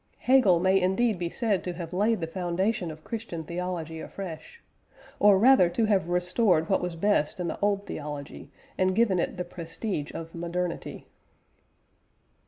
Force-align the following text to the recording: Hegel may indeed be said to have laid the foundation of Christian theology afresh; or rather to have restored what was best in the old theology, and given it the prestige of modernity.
Hegel 0.17 0.59
may 0.59 0.81
indeed 0.81 1.19
be 1.19 1.29
said 1.29 1.63
to 1.63 1.73
have 1.73 1.93
laid 1.93 2.21
the 2.21 2.25
foundation 2.25 2.89
of 2.89 3.03
Christian 3.03 3.43
theology 3.43 3.99
afresh; 3.99 4.59
or 5.19 5.37
rather 5.37 5.69
to 5.69 5.85
have 5.85 6.09
restored 6.09 6.67
what 6.69 6.81
was 6.81 6.95
best 6.95 7.39
in 7.39 7.47
the 7.47 7.59
old 7.61 7.85
theology, 7.85 8.49
and 8.79 8.95
given 8.95 9.19
it 9.19 9.37
the 9.37 9.45
prestige 9.45 10.11
of 10.11 10.33
modernity. 10.33 11.05